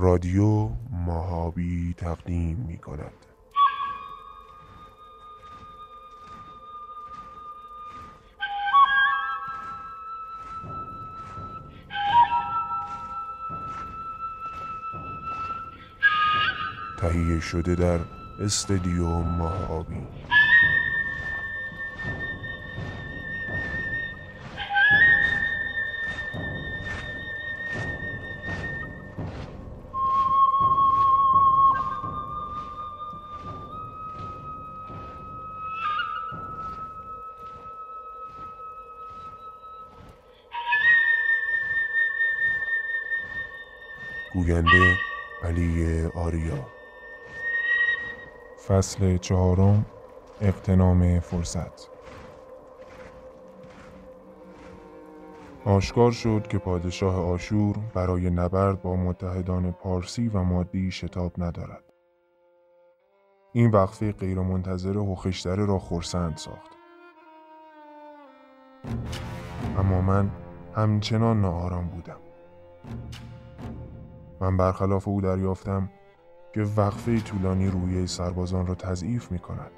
[0.00, 3.12] رادیو ماهابی تقدیم می کند
[17.00, 18.00] تهیه شده در
[18.40, 20.17] استدیو ماهابی.
[48.78, 49.86] فصل چهارم
[50.40, 51.88] اقتنام فرصت
[55.64, 61.84] آشکار شد که پادشاه آشور برای نبرد با متحدان پارسی و مادی شتاب ندارد.
[63.52, 66.70] این وقفه غیرمنتظره هوخشتره را خورسند ساخت.
[69.78, 70.30] اما من
[70.74, 72.20] همچنان ناآرام بودم.
[74.40, 75.90] من برخلاف او دریافتم
[76.52, 79.70] که وقفه طولانی روی سربازان را تضعیف می کند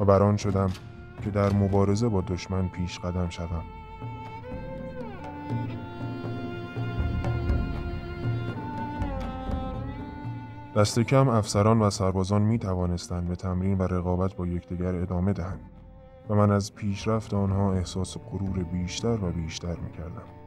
[0.00, 0.70] و بران شدم
[1.24, 3.64] که در مبارزه با دشمن پیش قدم شدم
[10.76, 15.70] دست کم افسران و سربازان می توانستند به تمرین و رقابت با یکدیگر ادامه دهند
[16.28, 20.37] و من از پیشرفت آنها احساس غرور بیشتر و بیشتر می کردم.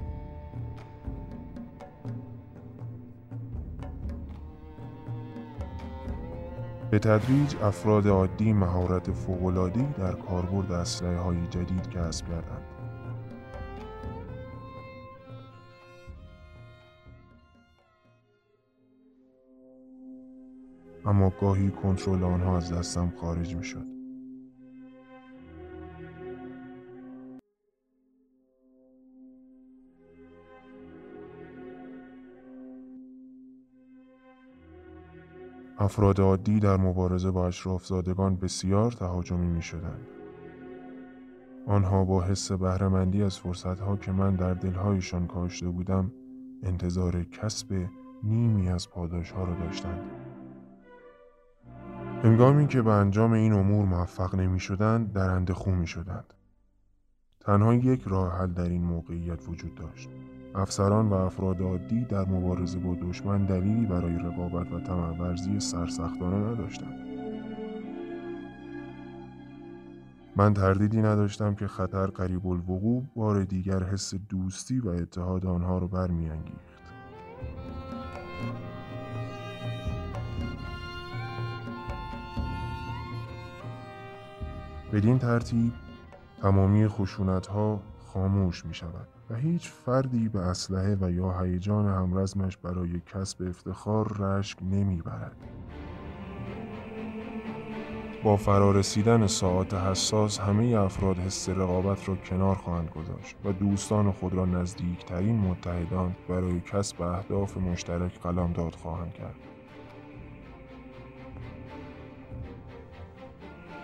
[6.91, 12.65] به تدریج افراد عادی مهارت فوق‌العاده‌ای در کاربرد اسلحه های جدید کسب کردند.
[21.05, 23.90] اما گاهی کنترل آنها از دستم خارج می شد.
[35.81, 40.07] افراد عادی در مبارزه با اشرافزادگان بسیار تهاجمی می شدند.
[41.67, 46.11] آنها با حس بهرهمندی از فرصتها که من در دلهایشان کاشته بودم
[46.63, 47.87] انتظار کسب
[48.23, 50.01] نیمی از پاداشها را داشتند.
[52.23, 56.33] هنگامی که به انجام این امور موفق نمی شدند درنده خو می شدند.
[57.39, 60.09] تنها یک راه حل در این موقعیت وجود داشت.
[60.55, 67.11] افسران و افراد عادی در مبارزه با دشمن دلیلی برای رقابت و تمرورزی سرسختانه نداشتند.
[70.35, 75.87] من تردیدی نداشتم که خطر قریب الوقوع بار دیگر حس دوستی و اتحاد آنها را
[75.87, 76.81] برمیانگیخت.
[84.93, 85.73] بدین ترتیب
[86.41, 87.79] تمامی خشونت ها
[88.13, 89.07] خاموش می شود.
[89.29, 95.37] و هیچ فردی به اسلحه و یا هیجان همرزمش برای کسب افتخار رشک نمی‌برد.
[98.23, 104.33] با فرارسیدن ساعات حساس همه افراد حس رقابت را کنار خواهند گذاشت و دوستان خود
[104.33, 109.35] را نزدیکترین متحدان برای کسب اهداف مشترک قلمداد خواهند کرد.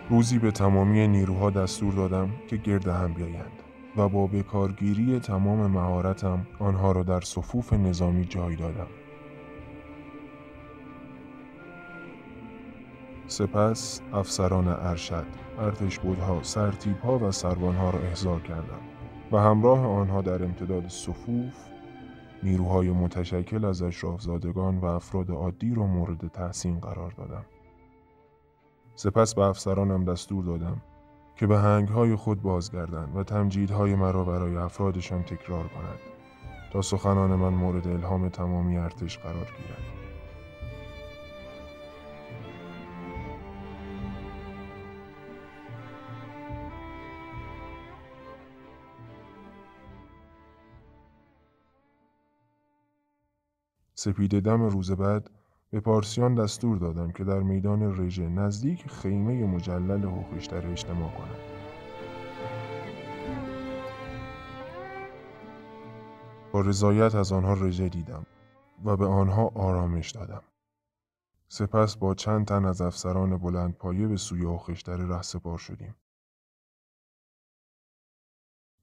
[0.10, 3.67] روزی به تمامی نیروها دستور دادم که گرد هم بیایند.
[3.98, 8.88] و با بکارگیری تمام مهارتم آنها را در صفوف نظامی جای دادم.
[13.28, 15.26] سپس افسران ارشد،
[15.60, 18.80] ارتش بودها، سرتیبها و سربانها را احضار کردم
[19.32, 21.54] و همراه آنها در امتداد صفوف
[22.44, 27.46] نیروهای متشکل از اشرافزادگان و افراد عادی را مورد تحسین قرار دادم.
[28.96, 30.82] سپس به افسرانم دستور دادم
[31.38, 36.00] که به هنگهای خود بازگردند و تمجیدهای مرا برای افرادشان تکرار کنند
[36.74, 39.98] تا سخنان من مورد الهام تمامی ارتش قرار گیرد.
[53.96, 55.30] سپید دم روز بعد
[55.70, 61.58] به پارسیان دستور دادم که در میدان رژه نزدیک خیمه مجلل هوخشتر اجتماع کنند.
[66.52, 68.26] با رضایت از آنها رژه دیدم
[68.86, 70.44] و به آنها آرامش دادم.
[71.48, 75.96] سپس با چند تن از افسران بلند پایه به سوی هوخشتر ره سپار شدیم.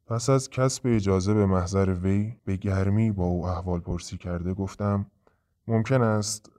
[0.07, 5.07] پس از کسب اجازه به محضر وی به گرمی با او احوال پرسی کرده گفتم
[5.69, 6.54] ممکن است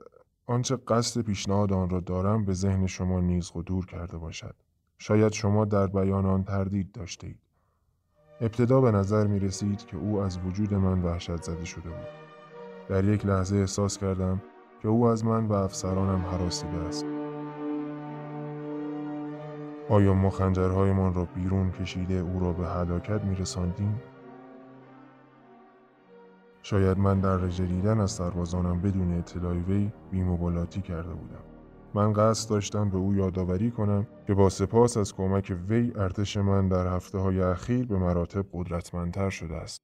[0.47, 4.55] آنچه قصد پیشنهاد آن را دارم به ذهن شما نیز دور کرده باشد.
[4.97, 7.39] شاید شما در بیان آن تردید داشته اید.
[8.41, 12.07] ابتدا به نظر می رسید که او از وجود من وحشت زده شده بود.
[12.89, 14.41] در یک لحظه احساس کردم
[14.81, 17.05] که او از من و افسرانم حراسیده است.
[19.89, 24.01] آیا ما خنجرهایمان را بیرون کشیده او را به هلاکت می رساندیم؟
[26.65, 31.43] شاید من در رژه دیدن از سربازانم بدون اطلاع وی بیمبالاتی کرده بودم.
[31.93, 36.67] من قصد داشتم به او یادآوری کنم که با سپاس از کمک وی ارتش من
[36.67, 39.79] در هفته های اخیر به مراتب قدرتمندتر شده است.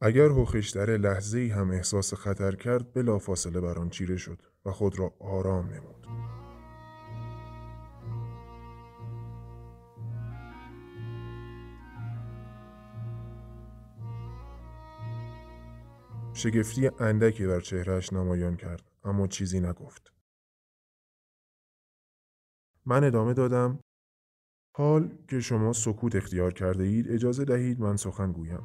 [0.00, 5.12] اگر هوخشتره لحظه هم احساس خطر کرد بلافاصله بر آن چیره شد و خود را
[5.20, 6.06] آرام نمود.
[16.36, 20.12] شگفتی اندکی بر چهرهش نمایان کرد اما چیزی نگفت.
[22.86, 23.80] من ادامه دادم
[24.76, 28.62] حال که شما سکوت اختیار کرده اید اجازه دهید من سخن گویم.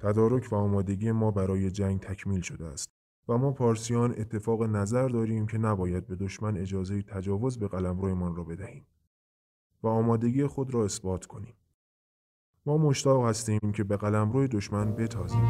[0.00, 2.88] تدارک و آمادگی ما برای جنگ تکمیل شده است
[3.28, 8.44] و ما پارسیان اتفاق نظر داریم که نباید به دشمن اجازه تجاوز به قلمرویمان را
[8.44, 8.86] بدهیم.
[9.86, 11.54] و آمادگی خود را اثبات کنیم.
[12.66, 15.48] ما مشتاق هستیم که به قلمرو دشمن بتازیم.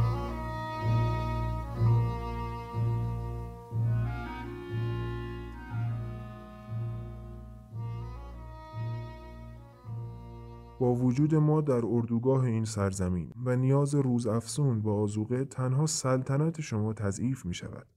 [10.80, 16.60] با وجود ما در اردوگاه این سرزمین و نیاز روز افسون با آزوقه تنها سلطنت
[16.60, 17.95] شما تضعیف می شود.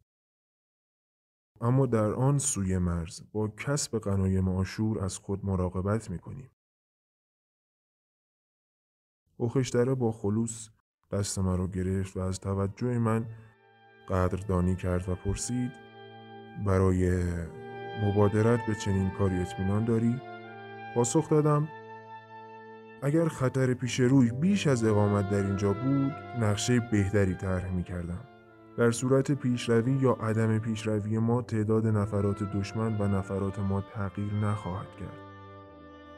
[1.62, 6.52] اما در آن سوی مرز با کسب غنایم آشور از خود مراقبت می کنیم.
[9.38, 10.70] اوخشتره با خلوص
[11.12, 13.26] دست مرا گرفت و از توجه من
[14.10, 15.72] قدردانی کرد و پرسید
[16.66, 17.24] برای
[18.04, 20.22] مبادرت به چنین کاری اطمینان داری؟
[20.96, 21.68] پاسخ دادم
[23.02, 28.39] اگر خطر پیش روی بیش از اقامت در اینجا بود نقشه بهتری طرح می کردم.
[28.80, 34.88] در صورت پیشروی یا عدم پیشروی ما تعداد نفرات دشمن و نفرات ما تغییر نخواهد
[35.00, 35.20] کرد.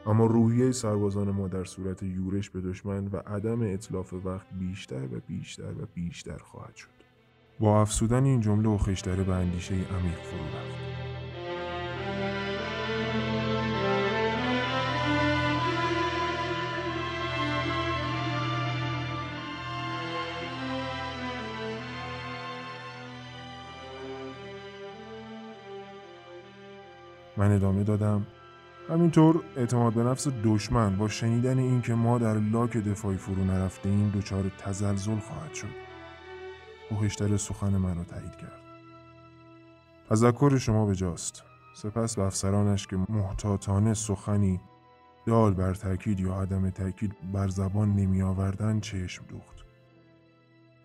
[0.06, 5.20] اما روحیه سربازان ما در صورت یورش به دشمن و عدم اطلاف وقت بیشتر و
[5.28, 6.88] بیشتر و بیشتر خواهد شد.
[7.60, 10.91] با افسودن این جمله و خشتره به اندیشه عمیق فرو رفت.
[27.42, 28.26] من ادامه دادم.
[28.88, 34.08] همینطور اعتماد به نفس دشمن با شنیدن اینکه ما در لاک دفاعی فرو نرفته این
[34.08, 35.74] دچار تزلزل خواهد شد.
[36.90, 38.60] پوهشتر سخن من را تایید کرد.
[40.10, 41.42] تذکر شما به جاست
[41.74, 44.60] سپس به افسرانش که محتاطانه سخنی
[45.26, 49.64] دال بر تاکید یا عدم تاکید بر زبان نمی آوردن چشم دوخت.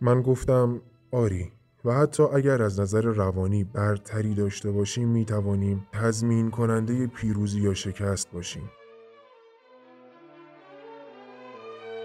[0.01, 0.81] من گفتم
[1.11, 1.51] آری.
[1.87, 7.73] و حتی اگر از نظر روانی برتری داشته باشیم می توانیم تضمین کننده پیروزی یا
[7.73, 8.71] شکست باشیم.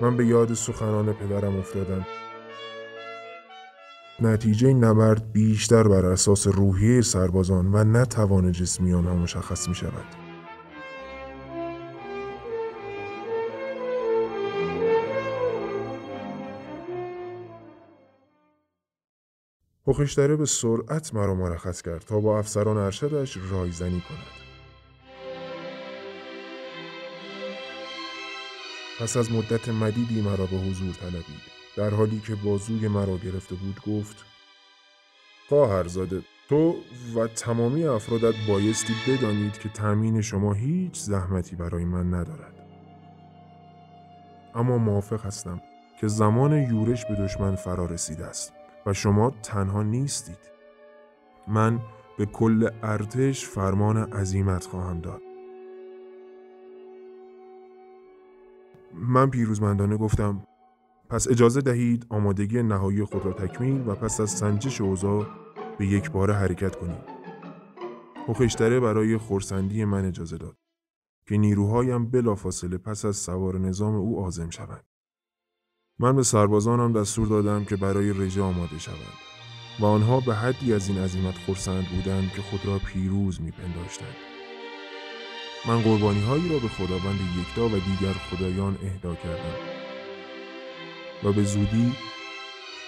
[0.01, 2.07] من به یاد سخنان پدرم افتادم.
[4.21, 10.22] نتیجه نبرد بیشتر بر اساس روحیه سربازان و نه توان جسمی آنها مشخص می شود.
[19.93, 24.27] پخشتره به سرعت مرا مرخص کرد تا با افسران ارشدش رایزنی کند.
[29.01, 31.43] پس از مدت مدیدی مرا به حضور طلبید.
[31.77, 34.17] در حالی که بازوی مرا گرفته بود گفت
[35.49, 36.77] خواهرزاده تو
[37.17, 42.55] و تمامی افرادت بایستی بدانید که تأمین شما هیچ زحمتی برای من ندارد.
[44.55, 45.61] اما موافق هستم
[46.01, 48.62] که زمان یورش به دشمن فرا رسیده است.
[48.87, 50.39] و شما تنها نیستید.
[51.49, 51.81] من
[52.19, 55.23] به کل ارتش فرمان عظیمت خواهم داد.
[58.95, 60.43] من پیروزمندانه گفتم
[61.09, 65.27] پس اجازه دهید آمادگی نهایی خود را تکمیل و پس از سنجش اوضاع
[65.79, 67.05] به یک بار حرکت کنیم.
[68.27, 70.57] پخشتره برای خورسندی من اجازه داد
[71.27, 74.85] که نیروهایم بلافاصله پس از سوار نظام او آزم شوند.
[75.99, 79.23] من به سربازانم دستور دادم که برای رژه آماده شوند.
[79.81, 84.17] و آنها به حدی از این عظیمت خرسند بودند که خود را پیروز میپنداشتند
[85.69, 89.55] من قربانی هایی را به خداوند یکتا و دیگر خدایان اهدا کردم
[91.25, 91.93] و به زودی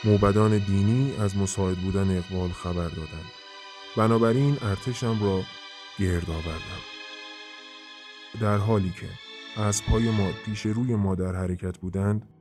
[0.04, 3.30] موبدان دینی از مساعد بودن اقبال خبر دادند
[3.96, 5.40] بنابراین ارتشم را
[5.98, 6.82] گرد آوردم
[8.40, 9.08] در حالی که
[9.62, 12.33] اسبهای ما پیش روی ما در حرکت بودند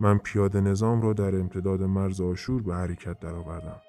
[0.00, 3.80] من پیاده نظام را در امتداد مرز آشور به حرکت درآوردم.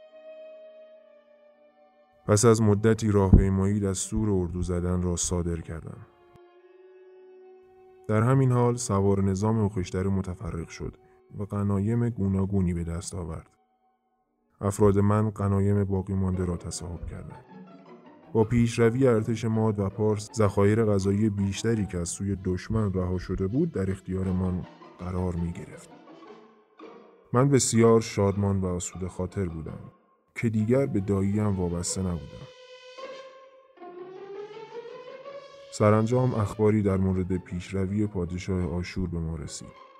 [2.26, 5.98] پس از مدتی راهپیمایی دستور اردو زدن را صادر کردم.
[8.08, 10.98] در همین حال سوار نظام اوخشتر متفرق شد
[11.40, 13.50] و قنایم گوناگونی به دست آورد.
[14.62, 17.46] افراد من قنایم باقی مانده را تصاحب کردند.
[18.34, 23.48] با پیشروی ارتش ماد و پارس ذخایر غذایی بیشتری که از سوی دشمن رها شده
[23.48, 24.66] بود در اختیارمان
[25.00, 26.01] قرار می گرفت.
[27.34, 29.92] من بسیار شادمان و آسوده خاطر بودم
[30.36, 32.48] که دیگر به داییم وابسته نبودم.
[35.74, 39.92] سرانجام اخباری در مورد پیشروی پادشاه آشور به ما رسید.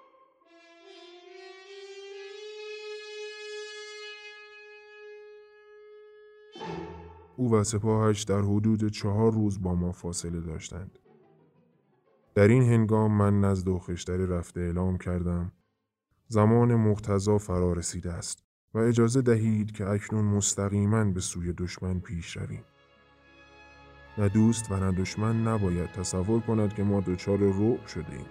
[7.36, 11.00] او و سپاهش در حدود چهار روز با ما فاصله داشتند.
[12.36, 15.52] در این هنگام من نزد و خشتر رفته اعلام کردم
[16.32, 22.38] زمان مقتضا فرا رسیده است و اجازه دهید که اکنون مستقیما به سوی دشمن پیش
[22.38, 22.64] رویم.
[24.18, 28.26] نه دوست و نه دشمن نباید تصور کند که ما دچار رعب شده ایم.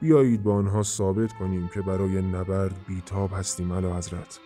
[0.00, 4.40] بیایید با آنها ثابت کنیم که برای نبرد بیتاب هستیم علا حضرت.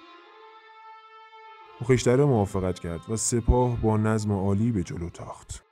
[1.80, 5.64] مخشتره موافقت کرد و سپاه با نظم عالی به جلو تاخت.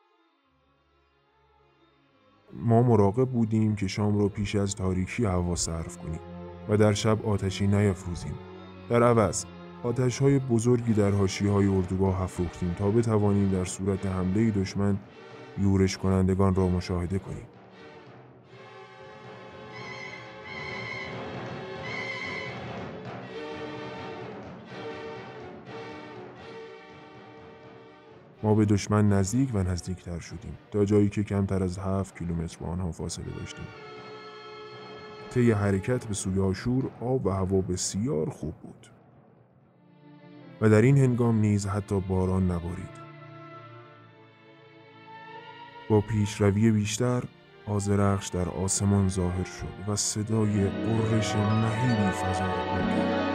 [2.53, 7.27] ما مراقب بودیم که شام را پیش از تاریکی هوا صرف کنیم و در شب
[7.27, 8.35] آتشی نیافروزیم.
[8.89, 9.45] در عوض
[9.83, 14.99] آتش های بزرگی در هاشی های اردوگاه افروختیم تا بتوانیم در صورت حمله دشمن
[15.59, 17.47] یورش کنندگان را مشاهده کنیم.
[28.43, 32.67] ما به دشمن نزدیک و نزدیکتر شدیم تا جایی که کمتر از هفت کیلومتر با
[32.67, 33.65] آنها فاصله داشتیم
[35.35, 38.87] طی حرکت به سوی آشور آب و هوا بسیار خوب بود.
[40.61, 43.03] و در این هنگام نیز حتی باران نبارید.
[45.91, 47.23] با پیشروی بیشتر
[47.67, 53.32] آزرخش در آسمان ظاهر شد و صدای قررش مهیبی فضا را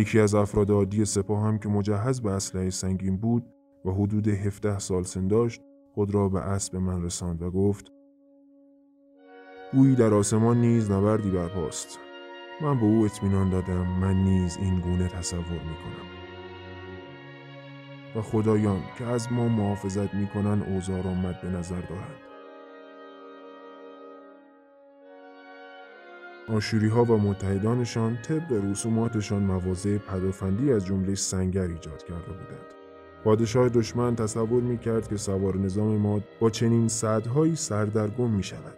[0.00, 3.46] یکی از افراد عادی سپاه هم که مجهز به اسلحه سنگین بود
[3.84, 5.60] و حدود 17 سال سن داشت
[5.94, 7.92] خود را به اسب من رساند و گفت
[9.72, 11.98] گویی در آسمان نیز نبردی برپاست.
[12.60, 16.10] من به او اطمینان دادم من نیز این گونه تصور می کنم
[18.16, 22.29] و خدایان که از ما محافظت می کنن اوزار آمد به نظر دارند.
[26.52, 32.74] آشوری ها و متحدانشان طبق رسوماتشان مواضع پدافندی از جمله سنگر ایجاد کرده بودند.
[33.24, 38.76] پادشاه دشمن تصور می کرد که سوار نظام ما با چنین صدهایی سردرگم می شود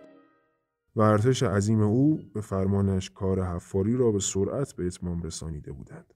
[0.96, 6.14] و ارتش عظیم او به فرمانش کار حفاری را به سرعت به اتمام رسانیده بودند.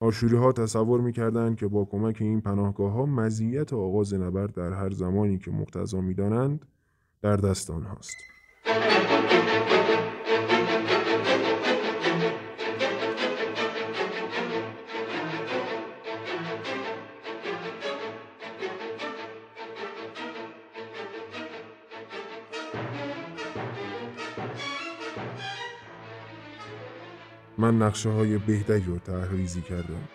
[0.00, 4.72] آشوری ها تصور می کردند که با کمک این پناهگاه ها مزیت آغاز نبرد در
[4.72, 6.66] هر زمانی که مقتضا می دانند
[7.22, 8.16] در دست آنهاست.
[27.58, 30.08] من نقشه های بهتری رو تحریزی کردم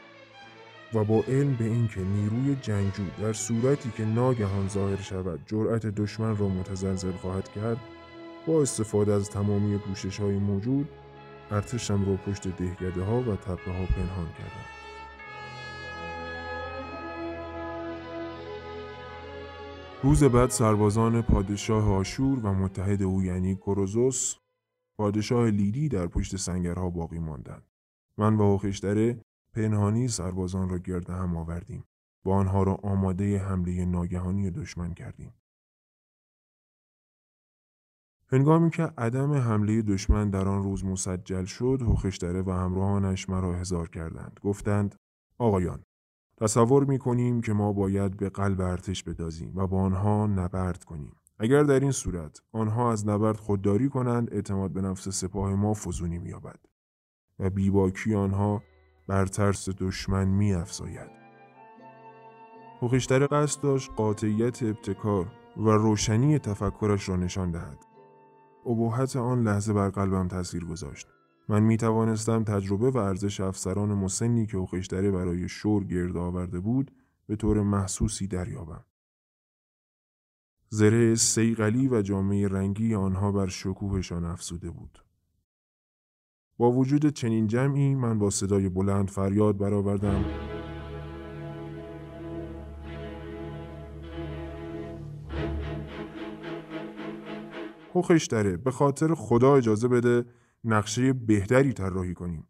[0.94, 6.38] و با علم به اینکه نیروی جنگجو در صورتی که ناگهان ظاهر شود جرأت دشمن
[6.38, 7.78] را متزلزل خواهد کرد
[8.48, 10.90] با استفاده از تمامی پوشش های موجود
[11.52, 14.66] ارتشم را پشت دهگده ها و تپه ها پنهان کردم.
[20.04, 24.36] روز بعد سربازان پادشاه آشور و متحد او یعنی کروزوس
[24.98, 27.68] پادشاه لیدی در پشت سنگرها باقی ماندند.
[28.18, 29.22] من و آخشتره
[29.54, 31.84] پنهانی سربازان را گرد هم آوردیم.
[32.26, 35.34] با آنها را آماده حمله ناگهانی دشمن کردیم.
[38.28, 43.90] هنگامی که عدم حمله دشمن در آن روز مسجل شد، هوخشتره و همراهانش مرا هزار
[43.90, 44.40] کردند.
[44.44, 44.96] گفتند:
[45.38, 45.84] آقایان،
[46.38, 51.16] تصور می کنیم که ما باید به قلب ارتش بدازیم و با آنها نبرد کنیم.
[51.44, 56.20] اگر در این صورت آنها از نبرد خودداری کنند اعتماد به نفس سپاه ما فزونی
[56.20, 56.60] مییابد
[57.40, 58.64] و بیباکی آنها
[59.08, 61.10] بر ترس دشمن می افزاید.
[62.82, 67.86] هوخشتر قصد داشت قاطعیت ابتکار و روشنی تفکرش را نشان دهد.
[68.66, 71.08] ابهت آن لحظه بر قلبم تاثیر گذاشت.
[71.50, 76.92] من می توانستم تجربه و ارزش افسران مسنی که هوخشتره برای شور گرد آورده بود
[77.28, 78.86] به طور محسوسی دریابم.
[80.74, 85.04] زره سیغلی و جامعه رنگی آنها بر شکوهشان افسوده بود.
[86.58, 90.26] با وجود چنین جمعی من با صدای بلند فریاد برآوردم
[97.94, 100.26] هوخش داره به خاطر خدا اجازه بده
[100.64, 102.48] نقشه بهتری طراحی کنیم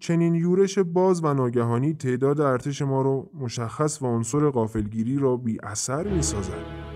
[0.00, 5.58] چنین یورش باز و ناگهانی تعداد ارتش ما رو مشخص و عنصر قافلگیری را بی
[5.62, 6.90] اثر می سازد.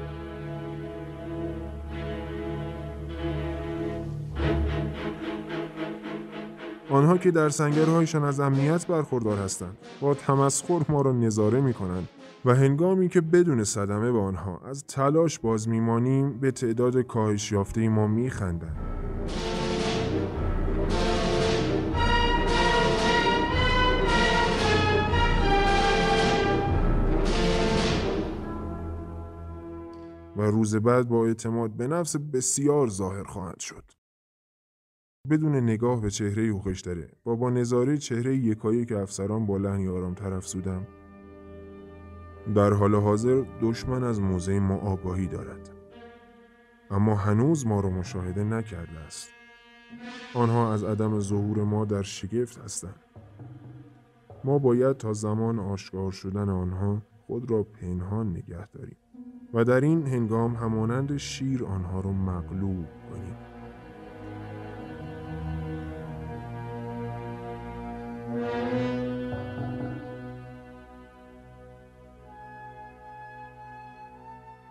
[6.91, 12.09] آنها که در سنگرهایشان از امنیت برخوردار هستند با تمسخر ما را نظاره می کنند
[12.45, 17.89] و هنگامی که بدون صدمه به آنها از تلاش باز میمانیم به تعداد کاهش یافته
[17.89, 18.77] ما میخندند
[30.37, 33.85] و روز بعد با اعتماد به نفس بسیار ظاهر خواهد شد.
[35.31, 37.11] بدون نگاه به چهره اوخش داره.
[37.25, 40.87] با نظاره چهره یکایی که افسران با لحنی آرام طرف سودم
[42.55, 45.71] در حال حاضر دشمن از موضع ما آگاهی دارد.
[46.91, 49.29] اما هنوز ما را مشاهده نکرده است.
[50.35, 53.01] آنها از عدم ظهور ما در شگفت هستند.
[54.45, 58.97] ما باید تا زمان آشکار شدن آنها خود را پنهان نگه داریم.
[59.55, 63.37] و در این هنگام همانند شیر آنها را مغلوب کنیم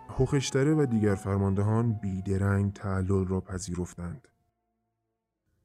[0.08, 4.28] هوخشتره و دیگر فرماندهان بیدرنگ تعلل را پذیرفتند.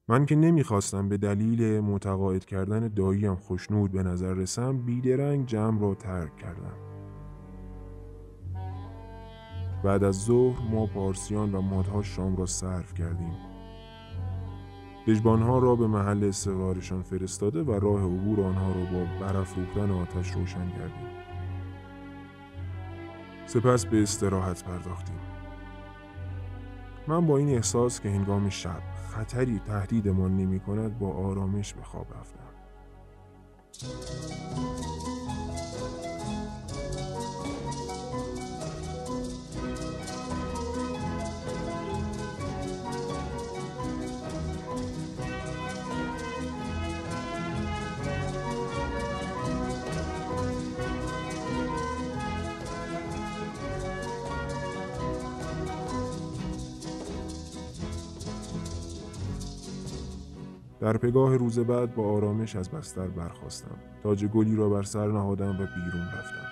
[0.07, 5.95] من که نمی‌خواستم به دلیل متقاعد کردن داییم خوشنود به نظر رسم بیدرنگ جمع را
[5.95, 6.88] ترک کردم.
[9.83, 13.37] بعد از ظهر ما پارسیان و مادها شام را صرف کردیم.
[15.07, 20.69] دژبانها را به محل استقرارشان فرستاده و راه عبور آنها را با برافروختن آتش روشن
[20.69, 21.09] کردیم.
[23.45, 25.19] سپس به استراحت پرداختیم.
[27.07, 32.07] من با این احساس که هنگام شب خطری تهدیدمان نمی کند با آرامش به خواب
[32.19, 32.39] رفتم.
[60.81, 65.49] در پگاه روز بعد با آرامش از بستر برخواستم تاج گلی را بر سر نهادم
[65.49, 66.49] و بیرون رفتم.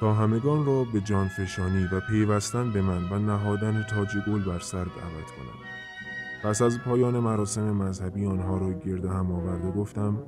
[0.00, 4.58] تا همگان را به جان فشانی و پیوستن به من و نهادن تاج گل بر
[4.58, 5.64] سر دعوت کنم.
[6.42, 10.22] پس از پایان مراسم مذهبی آنها را گرد هم آورده گفتم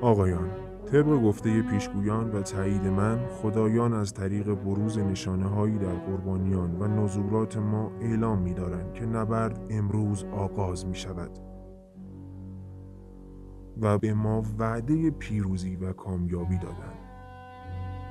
[0.00, 6.76] آقایان طبق گفته پیشگویان و تایید من خدایان از طریق بروز نشانه هایی در قربانیان
[6.80, 11.30] و نزولات ما اعلام می دارند که نبرد امروز آغاز می شود
[13.80, 16.98] و به ما وعده پیروزی و کامیابی دادند.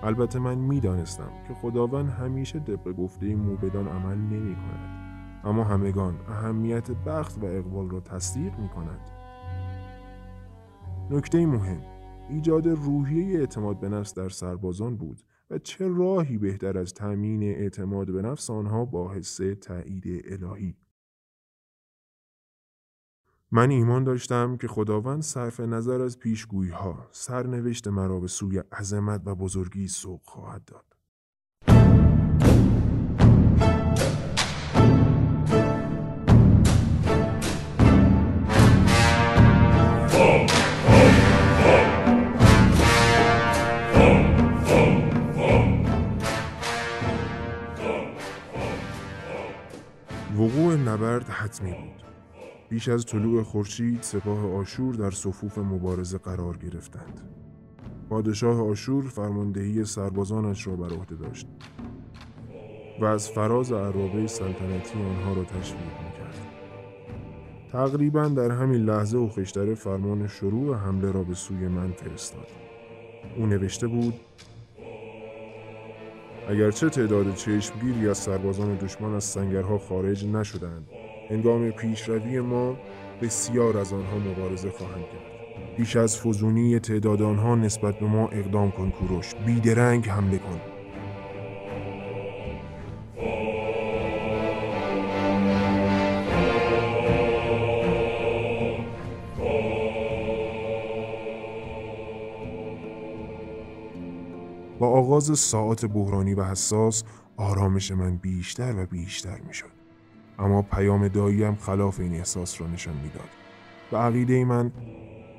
[0.03, 4.97] البته من می دانستم که خداوند همیشه طبق گفته موبدان عمل نمی کند
[5.43, 8.99] اما همگان اهمیت بخت و اقبال را تصدیق می کند
[11.09, 11.96] نکته مهم
[12.29, 18.11] ایجاد روحیه اعتماد به نفس در سربازان بود و چه راهی بهتر از تأمین اعتماد
[18.11, 20.77] به نفس آنها با حس تایید الهی؟
[23.51, 29.21] من ایمان داشتم که خداوند صرف نظر از پیشگویی ها سرنوشت مرا به سوی عظمت
[29.25, 30.96] و بزرگی سوق خواهد داد.
[50.37, 52.03] وقوع نبرد حتمی بود
[52.69, 57.21] بیش از طلوع خورشید سپاه آشور در صفوف مبارزه قرار گرفتند.
[58.09, 61.47] پادشاه آشور فرماندهی سربازانش را بر عهده داشت
[63.01, 66.47] و از فراز عرابه سلطنتی آنها را تشویق می‌کرد.
[67.71, 72.47] تقریبا در همین لحظه و خشتره فرمان شروع حمله را به سوی من فرستاد.
[73.37, 74.13] او نوشته بود
[76.49, 80.87] اگرچه تعداد چشمگیری از سربازان دشمن از سنگرها خارج نشدند
[81.29, 82.77] هنگام پیشروی ما
[83.21, 85.77] بسیار از آنها مبارزه خواهند کرد.
[85.77, 89.35] پیش از فزونی تعداد آنها نسبت به ما اقدام کن کوروش.
[89.35, 90.76] بیدرنگ حمله کن.
[105.17, 107.03] با آغاز ساعات بحرانی و حساس
[107.37, 109.71] آرامش من بیشتر و بیشتر می شد.
[110.39, 113.29] اما پیام داییم خلاف این احساس را نشان می‌داد.
[113.91, 114.71] و عقیده من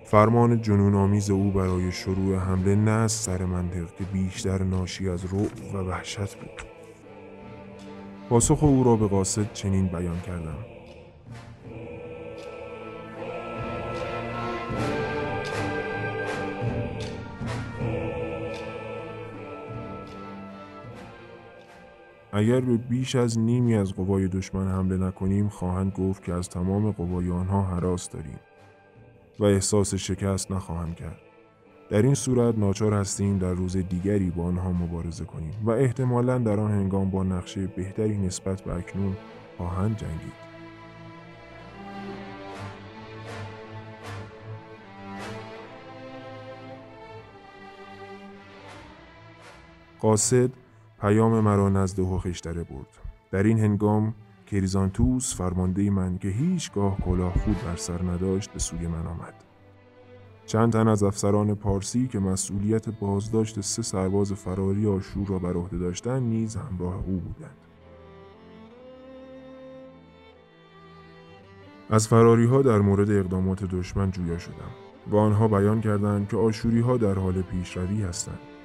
[0.05, 5.25] فرمان جنون آمیز او برای شروع حمله نه از سر منطق که بیشتر ناشی از
[5.25, 6.62] رعب و وحشت بود.
[8.29, 10.78] پاسخ او را به قاصد چنین بیان کردم.
[22.33, 26.91] اگر به بیش از نیمی از قوای دشمن حمله نکنیم خواهند گفت که از تمام
[26.91, 28.41] قوای آنها حراس داریم
[29.38, 31.19] و احساس شکست نخواهند کرد.
[31.91, 36.61] در این صورت ناچار هستیم در روز دیگری با آنها مبارزه کنیم و احتمالا در
[36.61, 39.17] آن هنگام با نقشه بهتری نسبت به اکنون
[39.57, 40.49] خواهند جنگید.
[50.01, 50.51] قاصد
[51.00, 52.98] پیام مرا نزد هوخشتره برد.
[53.30, 54.14] در این هنگام
[54.46, 59.34] کریزانتوس فرمانده من که هیچگاه کلاه خود بر سر نداشت به سوی من آمد.
[60.46, 65.78] چند تن از افسران پارسی که مسئولیت بازداشت سه سرباز فراری آشور را بر عهده
[65.78, 67.56] داشتند نیز همراه او بودند.
[71.90, 74.70] از فراری ها در مورد اقدامات دشمن جویا شدم
[75.11, 78.58] و آنها بیان کردند که آشوری ها در حال پیشروی هستند.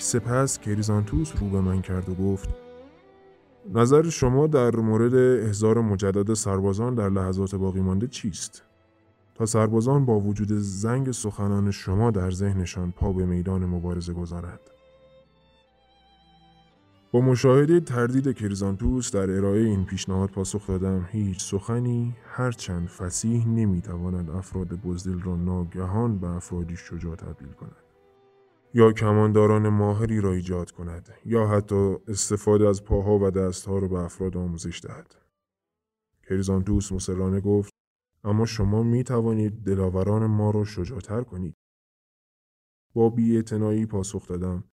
[0.00, 2.48] سپس کریزانتوس رو به من کرد و گفت
[3.74, 8.62] نظر شما در مورد احضار مجدد سربازان در لحظات باقی مانده چیست؟
[9.34, 14.60] تا سربازان با وجود زنگ سخنان شما در ذهنشان پا به میدان مبارزه گذارند.
[17.12, 24.30] با مشاهده تردید کریزانتوس در ارائه این پیشنهاد پاسخ دادم هیچ سخنی هرچند فسیح نمی‌تواند
[24.30, 27.87] افراد بزدل را ناگهان به افرادی شجاع تبدیل کند.
[28.74, 33.98] یا کمانداران ماهری را ایجاد کند یا حتی استفاده از پاها و دستها را به
[33.98, 35.14] افراد آموزش دهد.
[36.28, 37.72] کریزانتوس مصرانه گفت
[38.24, 41.54] اما شما می توانید دلاوران ما را شجاعتر کنید.
[42.94, 43.42] با بی
[43.86, 44.64] پاسخ دادم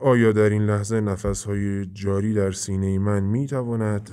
[0.00, 4.10] آیا در این لحظه نفسهای جاری در سینه من می تواند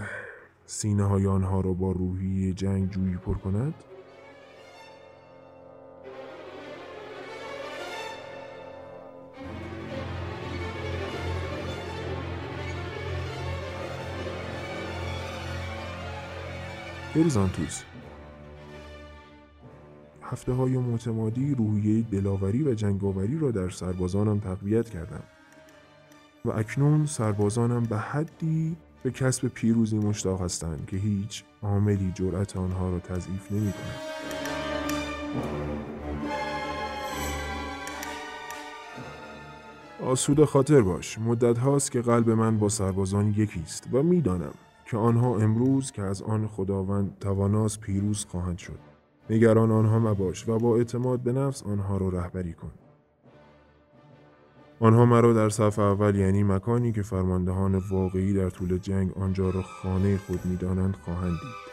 [0.65, 3.74] سینه های آنها را با روحی جنگ جویی پر کند؟
[17.13, 17.84] پریزانتوس
[20.22, 25.24] هفته های متمادی روحیه دلاوری و جنگاوری را در سربازانم تقویت کردم
[26.45, 32.89] و اکنون سربازانم به حدی به کسب پیروزی مشتاق هستند که هیچ عاملی جرأت آنها
[32.89, 34.00] را تضعیف نمی کند.
[40.04, 44.54] آسوده خاطر باش مدت هاست که قلب من با سربازان یکی است و می‌دانم
[44.89, 48.80] که آنها امروز که از آن خداوند تواناست پیروز خواهند شد.
[49.30, 52.71] نگران آنها مباش و با اعتماد به نفس آنها را رهبری کن.
[54.80, 59.62] آنها مرا در صف اول یعنی مکانی که فرماندهان واقعی در طول جنگ آنجا را
[59.62, 61.69] خانه خود می‌دانند خواهند دید.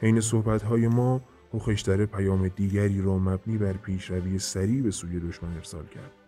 [0.00, 1.20] حین صحبتهای ما
[1.52, 6.19] هوخشتره پیام دیگری را مبنی بر پیشروی سریع به سوی دشمن ارسال کرد.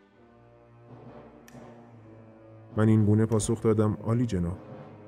[2.77, 4.59] من این گونه پاسخ دادم عالی جناب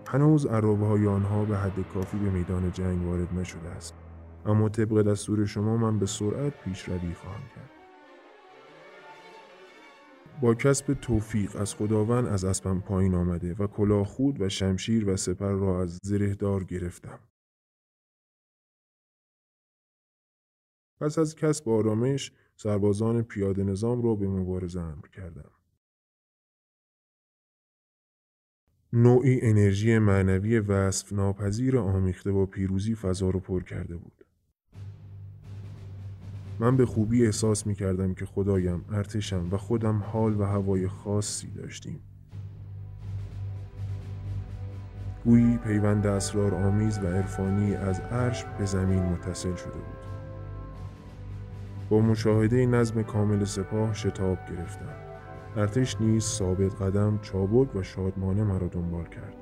[0.06, 3.94] هنوز عرابه های آنها به حد کافی به میدان جنگ وارد نشده است
[4.46, 7.70] اما طبق دستور شما من به سرعت پیشروی خواهم کرد.
[10.40, 15.16] با کسب توفیق از خداوند از اسبم پایین آمده و کلاه خود و شمشیر و
[15.16, 17.18] سپر را از زرهدار گرفتم.
[21.00, 25.53] پس از کسب آرامش سربازان پیاده نظام را به مبارزه امر کردم.
[28.96, 34.24] نوعی انرژی معنوی وصف ناپذیر آمیخته با پیروزی فضا رو پر کرده بود.
[36.58, 41.50] من به خوبی احساس می کردم که خدایم، ارتشم و خودم حال و هوای خاصی
[41.50, 42.00] داشتیم.
[45.24, 50.04] گویی پیوند اسرار آمیز و عرفانی از عرش به زمین متصل شده بود.
[51.88, 55.13] با مشاهده نظم کامل سپاه شتاب گرفتم.
[55.56, 59.36] ارتش نیز ثابت قدم چابک و شادمانه مرا دنبال کرد.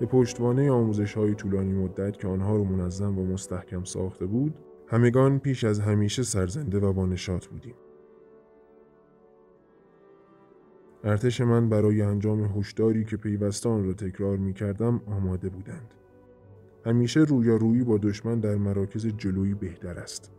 [0.00, 4.54] به پشتوانه آموزش های طولانی مدت که آنها را منظم و مستحکم ساخته بود،
[4.86, 7.74] همگان پیش از همیشه سرزنده و با نشاط بودیم.
[11.04, 15.94] ارتش من برای انجام هشداری که پیوسته را تکرار می کردم آماده بودند.
[16.86, 20.32] همیشه رویارویی با دشمن در مراکز جلویی بهتر است.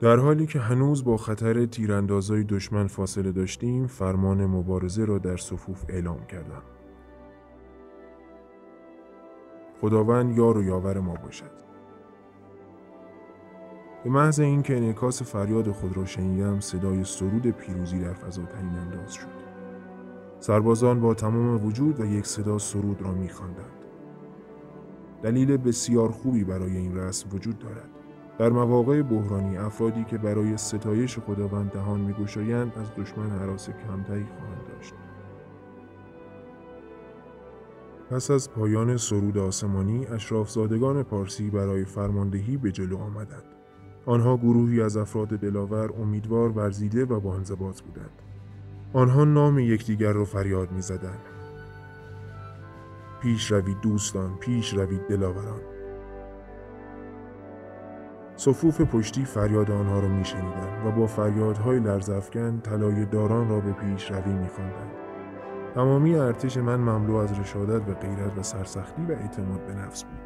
[0.00, 5.84] در حالی که هنوز با خطر تیراندازای دشمن فاصله داشتیم فرمان مبارزه را در صفوف
[5.88, 6.62] اعلام کردم.
[9.80, 11.50] خداوند یار و یاور ما باشد.
[14.04, 19.12] به محض اینکه انعکاس فریاد خود را شنیدم صدای سرود پیروزی در فضا تنین انداز
[19.14, 19.46] شد.
[20.40, 23.84] سربازان با تمام وجود و یک صدا سرود را میخواندند.
[25.22, 27.95] دلیل بسیار خوبی برای این رسم وجود دارد.
[28.38, 34.66] در مواقع بحرانی افرادی که برای ستایش خداوند دهان میگشایند از دشمن حراس کمتری خواهند
[34.68, 34.94] داشت.
[38.10, 43.44] پس از پایان سرود آسمانی اشرافزادگان پارسی برای فرماندهی به جلو آمدند.
[44.06, 48.22] آنها گروهی از افراد دلاور امیدوار ورزیده و با انضباط بودند.
[48.92, 51.20] آنها نام یکدیگر را فریاد می‌زدند.
[53.22, 55.75] پیش روید دوستان پیش روید دلاوران.
[58.36, 64.10] صفوف پشتی فریاد آنها را میشنیدند و با فریادهای لرزافکن طلای داران را به پیش
[64.10, 64.90] روی میخواندند.
[65.74, 70.25] تمامی ارتش من مملو از رشادت و غیرت و سرسختی و اعتماد به نفس بود.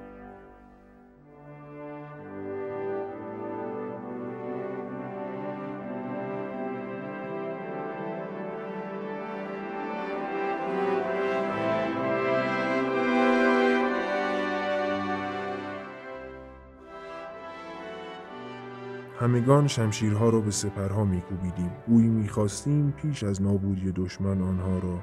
[19.21, 21.71] همگان شمشیرها را به سپرها میکوبیدیم.
[21.87, 24.99] گویی می‌خواستیم پیش از نابودی دشمن آنها را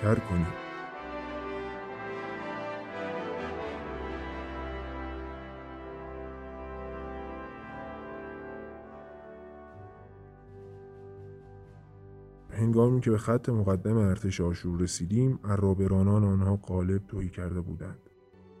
[0.00, 0.46] کر کنیم.
[12.50, 18.10] هنگامی که به خط مقدم ارتش آشور رسیدیم عرابرانان آنها قالب تویی کرده بودند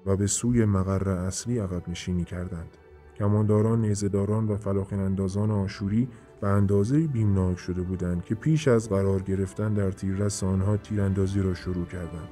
[0.06, 2.85] و به سوی مقر اصلی عقب نشینی کردند.
[3.18, 6.08] کمانداران نیزداران و فلاخن اندازان آشوری
[6.40, 11.54] به اندازه بیمناک شده بودند که پیش از قرار گرفتن در تیررس آنها تیراندازی را
[11.54, 12.28] شروع کردند.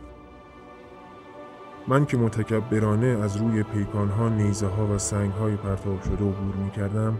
[1.89, 6.71] من که متکبرانه از روی پیکانها نیزه ها و سنگ های پرتاب شده عبور می
[6.71, 7.17] کردم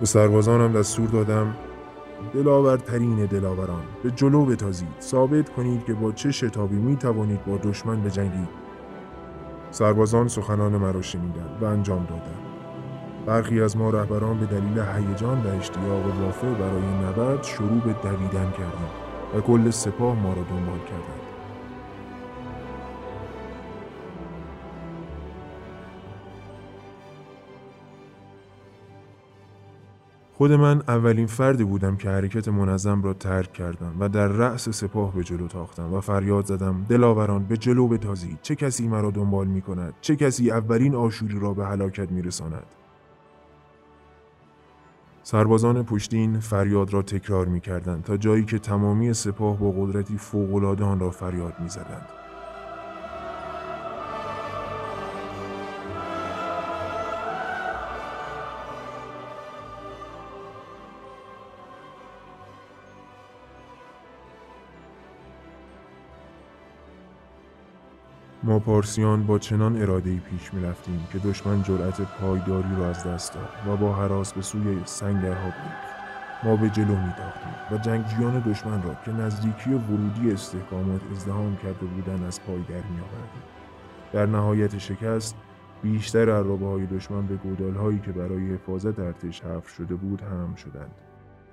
[0.00, 1.56] به سربازانم دستور دادم
[2.34, 4.88] دلاورترین دلاوران به جلو بتازید.
[5.00, 8.48] ثابت کنید که با چه شتابی می توانید با دشمن بجنگید.
[9.70, 12.57] سربازان سخنان مرا شنیدند و انجام دادند.
[13.28, 18.50] برخی از ما رهبران به دلیل هیجان و اشتیاق وافر برای نبرد شروع به دویدن
[18.50, 18.88] کردیم
[19.36, 21.28] و کل سپاه ما را دنبال کردند.
[30.34, 35.14] خود من اولین فردی بودم که حرکت منظم را ترک کردم و در رأس سپاه
[35.14, 39.60] به جلو تاختم و فریاد زدم دلاوران به جلو بتازید چه کسی مرا دنبال می
[39.60, 42.77] کند چه کسی اولین آشوری را به هلاکت می رساند
[45.30, 50.84] سربازان پشتین فریاد را تکرار می کردند تا جایی که تمامی سپاه با قدرتی فوقالعاده
[50.84, 52.17] آن را فریاد می زدند.
[68.48, 73.34] ما پارسیان با چنان اراده پیش می رفتیم که دشمن جرأت پایداری را از دست
[73.34, 75.72] داد و با حراس به سوی سنگرها بود.
[76.44, 81.86] ما به جلو می داختیم و جنگجویان دشمن را که نزدیکی ورودی استحکامات ازدهام کرده
[81.86, 83.42] بودند از پای در می آوردیم.
[84.12, 85.36] در نهایت شکست
[85.82, 90.54] بیشتر عرابه های دشمن به گودال هایی که برای حفاظت ارتش حفر شده بود هم
[90.54, 90.94] شدند.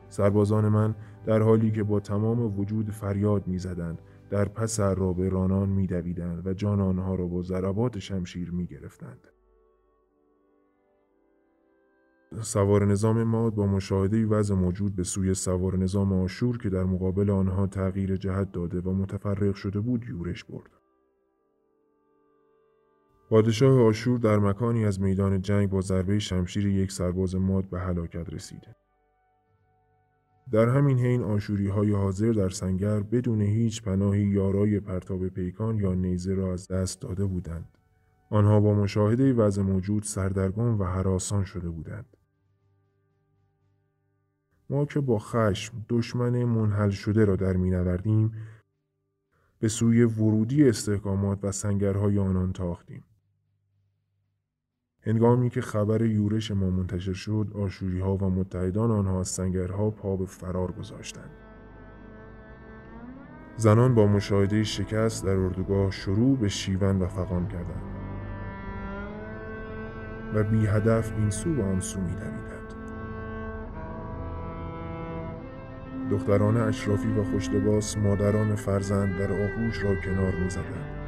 [0.10, 4.00] سربازان من در حالی که با تمام وجود فریاد می زدند
[4.30, 5.88] در پس عرابه رانان می
[6.46, 9.28] و جان آنها را با ضربات شمشیر می گرفتند.
[12.42, 17.30] سوار نظام ماد با مشاهده وضع موجود به سوی سوار نظام آشور که در مقابل
[17.30, 20.72] آنها تغییر جهت داده و متفرق شده بود یورش برد.
[23.30, 28.34] پادشاه آشور در مکانی از میدان جنگ با ضربه شمشیر یک سرباز ماد به هلاکت
[28.34, 28.76] رسیده.
[30.52, 35.94] در همین حین آشوری های حاضر در سنگر بدون هیچ پناهی یارای پرتاب پیکان یا
[35.94, 37.78] نیزه را از دست داده بودند.
[38.30, 42.18] آنها با مشاهده وضع موجود سردرگم و حراسان شده بودند.
[44.70, 48.32] ما که با خشم دشمن منحل شده را در نوردیم
[49.60, 53.04] به سوی ورودی استحکامات و سنگرهای آنان تاختیم.
[55.06, 60.16] هنگامی که خبر یورش ما منتشر شد آشوری ها و متحدان آنها از سنگرها پا
[60.16, 61.30] به فرار گذاشتند
[63.58, 67.96] زنان با مشاهده شکست در اردوگاه شروع به شیون و فقان کردند
[70.34, 72.74] و بی هدف این سو و آن سو می دویدند.
[76.12, 81.05] دختران اشرافی و خوشلباس مادران فرزند در آغوش را کنار می زدند.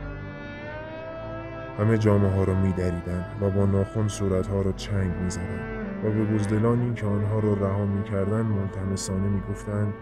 [1.78, 5.78] همه جامعه ها را می دریدن و با ناخون صورت ها را چنگ می زدن
[6.04, 9.94] و به بزدلانی که آنها را رها می کردن ملتمسانه می گفتن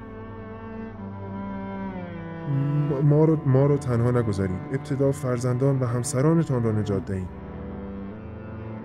[3.03, 4.59] ما را, ما را تنها نگذارید.
[4.73, 7.27] ابتدا فرزندان و همسرانتان را نجات دهید.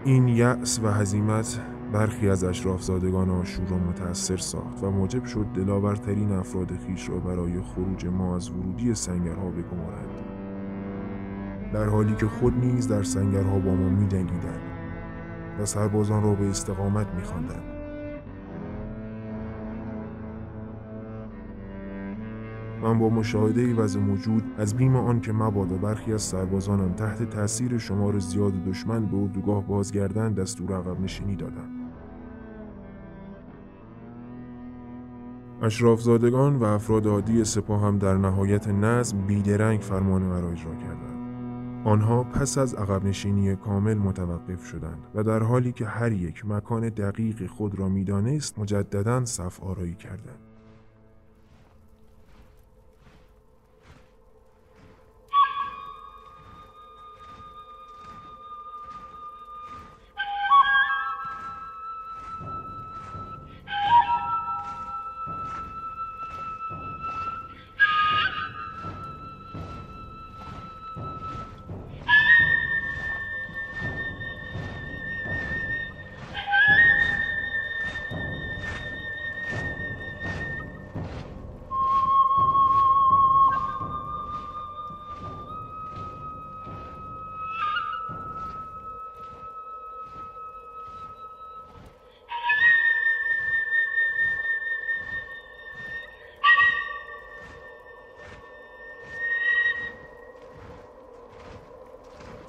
[0.04, 1.60] این یأس و هزیمت
[1.92, 7.60] برخی از اشرافزادگان آشور را متأثر ساخت و موجب شد دلاورترین افراد خیش را برای
[7.60, 10.29] خروج ما از ورودی سنگرها بگمارند.
[11.72, 14.60] در حالی که خود نیز در سنگرها با ما می جنگیدن
[15.60, 17.80] و سربازان را به استقامت می خواندند.
[22.82, 27.78] من با مشاهده وضع موجود از بیم آن که مبادا برخی از سربازانم تحت تاثیر
[27.78, 31.68] شمار زیاد دشمن به اردوگاه بازگردن دستور عقب نشینی دادم
[35.62, 41.19] اشرافزادگان و افراد عادی سپاه هم در نهایت نظم بیدرنگ فرمان مرا اجرا کردند
[41.84, 46.88] آنها پس از عقب نشینی کامل متوقف شدند و در حالی که هر یک مکان
[46.88, 50.49] دقیق خود را می‌دانست مجددا صف آرایی کردند.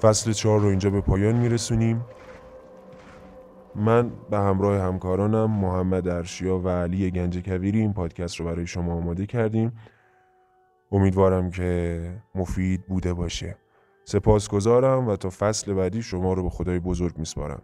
[0.02, 2.04] فصل چهار رو اینجا به پایان میرسونیم.
[3.74, 8.94] من به همراه همکارانم محمد ارشیا و علی گنج کویری این پادکست رو برای شما
[8.94, 9.72] آماده کردیم.
[10.92, 12.00] امیدوارم که
[12.34, 13.56] مفید بوده باشه.
[14.04, 17.62] سپاسگزارم و تا فصل بعدی شما رو به خدای بزرگ میسپارم.